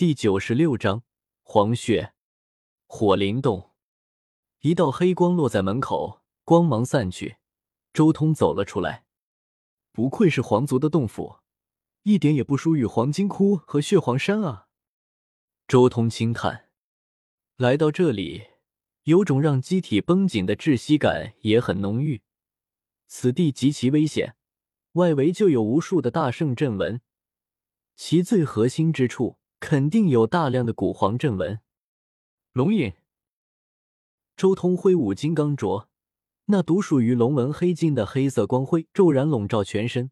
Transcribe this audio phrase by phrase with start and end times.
[0.00, 1.02] 第九十六章
[1.42, 2.14] 黄血
[2.86, 3.72] 火灵洞。
[4.60, 7.36] 一道黑光落在门口，光芒散去，
[7.92, 9.04] 周通走了出来。
[9.92, 11.40] 不愧是皇族的洞府，
[12.04, 14.68] 一点也不输于黄金窟和血皇山啊！
[15.68, 16.70] 周通轻叹。
[17.56, 18.44] 来到这里，
[19.02, 22.22] 有种让机体绷紧的窒息感，也很浓郁。
[23.06, 24.34] 此地极其危险，
[24.92, 27.02] 外围就有无数的大圣阵纹，
[27.94, 29.36] 其最核心之处。
[29.60, 31.60] 肯定有大量的古皇阵纹。
[32.52, 32.94] 龙影，
[34.34, 35.86] 周通挥舞金刚镯，
[36.46, 40.10] 那独属于龙纹黑金的黑色光辉骤然笼罩全身。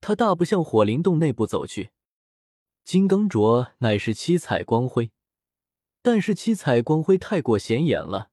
[0.00, 1.90] 他大步向火灵洞内部走去。
[2.84, 5.10] 金刚镯乃是七彩光辉，
[6.00, 8.30] 但是七彩光辉太过显眼了。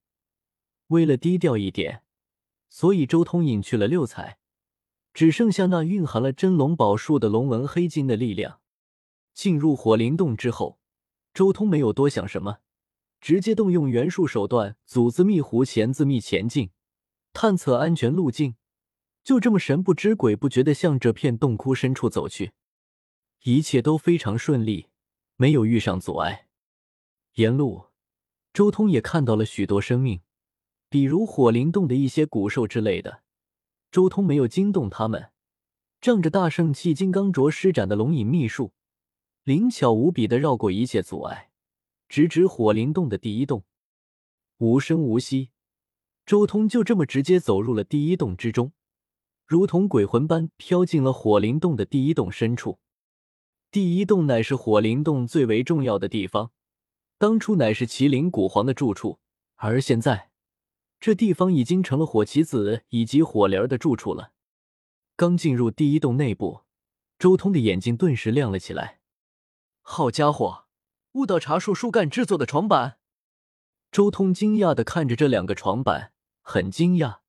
[0.87, 2.03] 为了低调一点，
[2.69, 4.37] 所以周通隐去了六彩，
[5.11, 8.61] 只剩下那蕴含了真龙宝术的龙纹黑金的力量。
[9.35, 10.79] 进入火灵洞之后，
[11.33, 12.59] 周通没有多想什么，
[13.19, 16.71] 直接动用元术手段，祖字秘壶前自秘前进，
[17.33, 18.55] 探测安全路径。
[19.25, 22.53] 就这么神不知鬼不觉的向这片洞窟深处走去，
[23.43, 24.87] 一切都非常顺利，
[25.35, 26.47] 没有遇上阻碍。
[27.33, 27.87] 沿路，
[28.53, 30.21] 周通也看到了许多生命，
[30.89, 33.23] 比如火灵洞的一些古兽之类的。
[33.91, 35.31] 周通没有惊动他们，
[35.99, 38.71] 仗着大圣气金刚镯施展的龙隐秘术。
[39.45, 41.51] 灵巧无比的绕过一切阻碍，
[42.09, 43.63] 直指火灵洞的第一洞。
[44.57, 45.51] 无声无息，
[46.25, 48.71] 周通就这么直接走入了第一洞之中，
[49.45, 52.79] 如同鬼魂般飘进了火灵洞的第一洞深处。
[53.69, 56.51] 第一洞乃是火灵洞最为重要的地方，
[57.19, 59.19] 当初乃是麒麟古皇的住处，
[59.57, 60.31] 而现在
[60.99, 64.31] 这地方已经成了火棋子以及火灵儿的住处了。
[65.15, 66.61] 刚进入第一洞内部，
[67.19, 69.01] 周通的眼睛顿时亮了起来。
[69.87, 70.65] 好家伙，
[71.11, 72.97] 悟道茶树树干制作的床板！
[73.91, 77.19] 周通惊讶的看着这两个床板，很惊讶，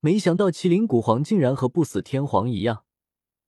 [0.00, 2.84] 没想到麒麟古皇竟然和不死天皇一样，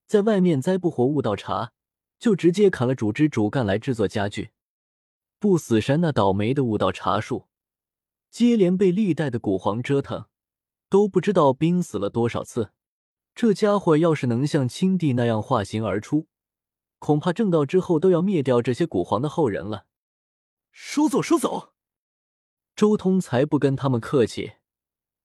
[0.06, 1.72] 在外面栽不活悟道茶，
[2.18, 4.50] 就直接砍了主枝主干来制作家具。
[5.38, 7.46] 不死山那倒霉的悟道茶树，
[8.30, 10.26] 接连被历代的古皇折腾，
[10.90, 12.72] 都不知道濒死了多少次。
[13.34, 16.26] 这家伙要是能像青帝那样化形而出，
[17.04, 19.84] 恐怕正道之后都要灭掉这些古皇的后人了。
[20.72, 21.74] 收走，收走！
[22.74, 24.54] 周通才不跟他们客气，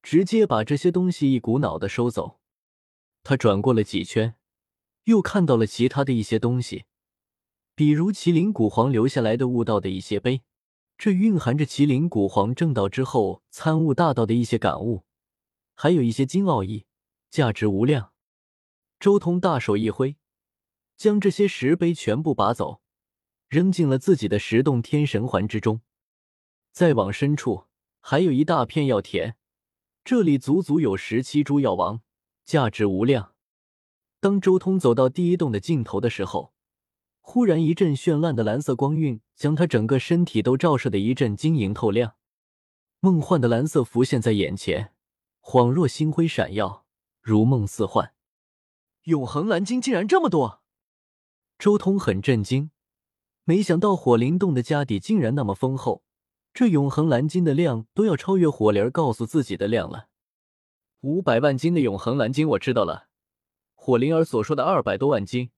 [0.04, 2.42] 直接把这些东西一股脑的收走。
[3.24, 4.36] 他转过了几圈，
[5.06, 6.84] 又看到了其他的一些东西，
[7.76, 10.42] 比如麒麟古皇留下来的悟道的一些碑，
[10.98, 15.06] 这蕴含着麒麟古皇正道之后参悟大道的一些感悟，
[15.76, 16.86] 还有一些金奥义，
[17.30, 18.12] 价值无量。
[19.00, 20.18] 周通大手一挥。
[21.00, 22.82] 将这些石碑全部拔走，
[23.48, 25.80] 扔进了自己的十洞天神环之中。
[26.74, 27.68] 再往深处，
[28.02, 29.38] 还有一大片药田，
[30.04, 32.02] 这里足足有十七株药王，
[32.44, 33.34] 价值无量。
[34.20, 36.54] 当周通走到第一洞的尽头的时候，
[37.22, 42.16] 忽然一阵绚烂的蓝色光晕将他整个身体都照射的一阵晶莹透亮，
[43.00, 44.94] 梦幻的蓝色浮现在眼前，
[45.40, 46.86] 恍若星辉闪耀，
[47.22, 48.12] 如梦似幻。
[49.04, 50.59] 永恒蓝晶竟然这么多！
[51.60, 52.72] 周通很震惊，
[53.44, 56.06] 没想到火灵洞的家底竟然那么丰厚，
[56.54, 60.08] 这永恒蓝金的量都要超越火灵儿告诉自己的量了。
[61.02, 63.10] 五百万斤的永恒蓝金我知道了，
[63.76, 65.52] 火灵儿所说的二百多万斤，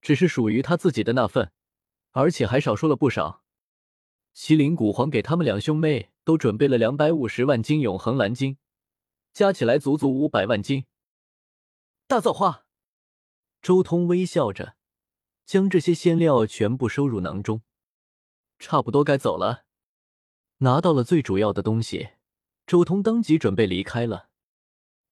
[0.00, 1.52] 只是属于他自己的那份，
[2.12, 3.42] 而且还少说了不少。
[4.34, 8.56] 麒麟古皇给他们两兄妹都准备了两百五十万斤永恒蓝金，
[9.34, 10.86] 加起来足足五百万斤。
[12.06, 12.64] 大造化！
[13.60, 14.75] 周通微笑着。
[15.46, 17.62] 将这些仙料全部收入囊中，
[18.58, 19.64] 差不多该走了。
[20.58, 22.08] 拿到了最主要的东西，
[22.66, 24.28] 周通当即准备离开了。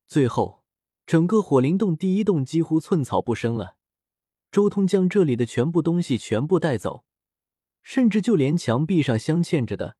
[0.09, 0.65] 最后，
[1.07, 3.77] 整个火灵洞第一洞几乎寸草不生了。
[4.51, 7.05] 周通将这里的全部东西全部带走，
[7.83, 9.97] 甚至就连墙壁上镶嵌着的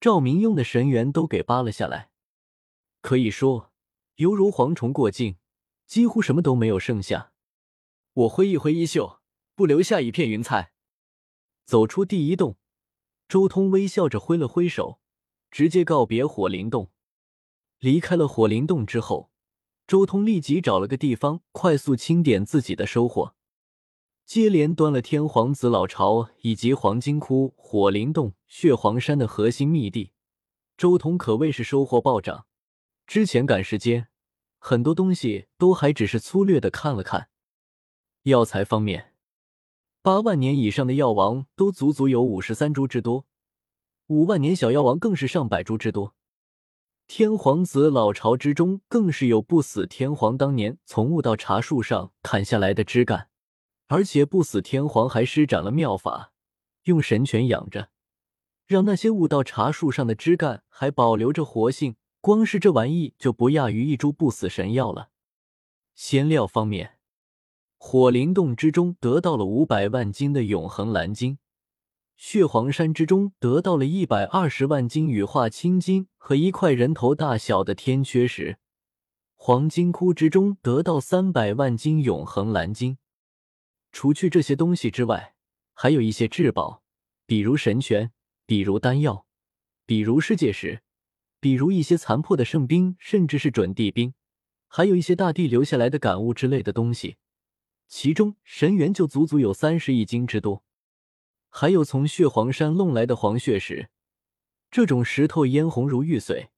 [0.00, 2.10] 赵明用的神元都给扒了下来。
[3.00, 3.72] 可以说，
[4.16, 5.36] 犹如蝗虫过境，
[5.86, 7.32] 几乎什么都没有剩下。
[8.12, 9.20] 我挥一挥衣袖。
[9.56, 10.72] 不留下一片云彩。
[11.64, 12.58] 走出第一洞，
[13.26, 15.00] 周通微笑着挥了挥手，
[15.50, 16.92] 直接告别火灵洞。
[17.78, 19.30] 离开了火灵洞之后，
[19.86, 23.34] 周通立即找了个地方快速清点自己的收获，
[24.26, 30.12] 接连端了天皇子老巢以及黄金窟、火灵洞、血皇山的核心密地。
[30.76, 32.46] 周通可谓是收获暴涨。
[33.06, 34.08] 之前赶时间，
[34.58, 37.30] 很多东西都还只是粗略的看了看。
[38.24, 39.14] 药材方面。
[40.06, 43.26] 八万年以上的药王都足足有五十三株之多，
[44.06, 46.14] 五万年小药王更是上百株之多。
[47.08, 53.30] 天皇子老巢之中，更是有不死天皇当年从悟道茶树上砍下来的枝干，
[53.88, 56.30] 而且不死天皇还施展了妙法，
[56.84, 57.88] 用神权养着，
[58.64, 61.96] 让那些悟道茶树上的枝干还保留着活性。
[62.20, 65.08] 光是这玩意就不亚于一株不死神药了。
[65.96, 66.95] 仙料方面，
[67.78, 71.38] 火灵洞之中得到了五百万斤的永恒蓝晶，
[72.16, 78.58] 血皇山之中得到了一百二十万斤羽化青金和一块人头大小的天缺石，
[79.34, 82.98] 黄金窟之中得到三百万斤永恒蓝晶。
[83.92, 85.34] 除去这些东西之外，
[85.72, 86.82] 还有一些至宝，
[87.26, 88.10] 比如神拳，
[88.46, 89.26] 比如丹药，
[89.84, 90.82] 比如世界石。
[91.38, 94.14] 比如一些残破的圣兵，甚至是准地兵，
[94.66, 97.18] 还有一些大地留下来的感悟之类的东西，
[97.88, 100.64] 其中神元就足足有三十亿斤之多。
[101.48, 103.88] 还有从血皇山弄来的黄血石，
[104.70, 106.48] 这种石头嫣红如玉髓，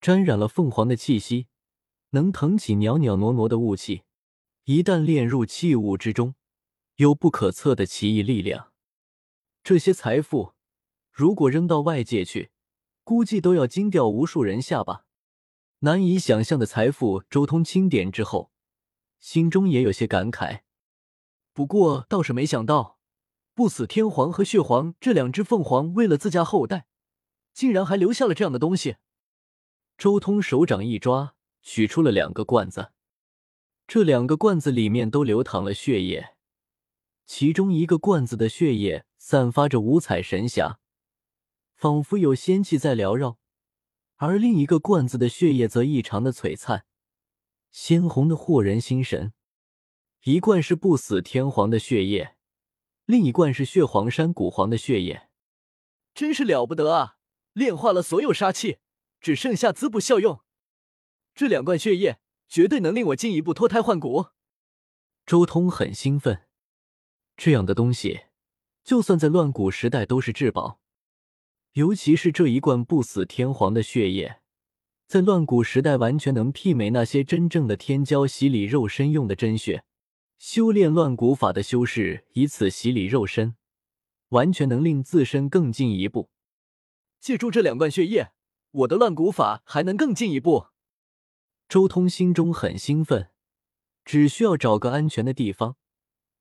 [0.00, 1.48] 沾染了凤凰的气息，
[2.10, 4.02] 能腾起袅袅挪挪的雾气，
[4.64, 6.36] 一旦炼入器物之中，
[6.96, 8.70] 有不可测的奇异力量。
[9.64, 10.52] 这些财富，
[11.10, 12.52] 如果扔到外界去，
[13.02, 15.04] 估计都要惊掉无数人下巴，
[15.80, 17.24] 难以想象的财富。
[17.28, 18.51] 周通清点之后，
[19.22, 20.62] 心中也有些感慨。
[21.54, 22.98] 不过倒是没想到，
[23.54, 26.86] 不死天皇和血皇这两只凤凰，为了自家后代，
[27.54, 28.96] 竟然还留下了这样的东西。
[29.96, 32.90] 周通手掌一抓，取出了两个罐子，
[33.86, 36.34] 这两个罐子里面都流淌了血液，
[37.24, 40.80] 其中一个罐子的血液散发着五彩神霞。
[41.76, 43.38] 仿佛有仙气在缭绕，
[44.16, 46.86] 而另一个罐子的血液则异常的璀璨，
[47.72, 49.32] 鲜红的惑人心神。
[50.22, 52.36] 一罐是不死天皇的血液，
[53.06, 55.28] 另一罐是血皇山古皇的血液，
[56.14, 57.16] 真是了不得啊！
[57.54, 58.78] 炼化了所有杀气，
[59.20, 60.42] 只剩下滋补效用。
[61.34, 64.26] 这两罐血液绝对能令我进一步脱胎换骨。
[65.24, 66.46] 周通很兴奋，
[67.36, 68.26] 这样的东西，
[68.84, 70.80] 就算在乱古时代都是至宝。
[71.72, 74.41] 尤其是这一罐不死天皇的血液，
[75.12, 79.84] 在乱古时代完全能媲美那些真正的天骄洗礼肉身用的真血。
[80.38, 83.54] 修炼乱古法的修士以此洗礼肉身，
[84.30, 86.30] 完全能令自身更进一步。
[87.20, 88.32] 借助这两罐血液，
[88.70, 90.68] 我的乱古法还能更进一步。
[91.68, 93.28] 周通心中很兴奋，
[94.06, 95.76] 只需要找个安全的地方，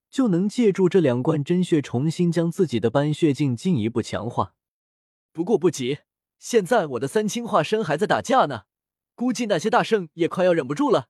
[0.09, 4.56] 就能借助这两罐真血，重新将自己的斑血境进一步强化。
[5.33, 5.97] 不过不急，
[6.42, 8.64] 现在我的三清化身还在打架呢，
[9.14, 11.08] 估计那些大圣也快要忍不住了。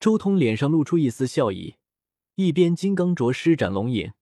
[0.00, 1.76] 周通脸上露出一丝笑意，
[2.34, 4.12] 一边金刚镯施展龙影，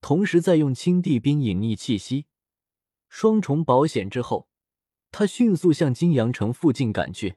[0.00, 2.26] 同时在用青帝冰隐匿气息，
[3.08, 4.48] 双重保险之后，
[5.12, 7.36] 他迅速向金阳城附近赶去。